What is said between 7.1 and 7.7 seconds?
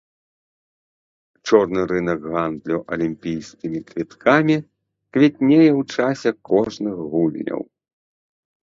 гульняў.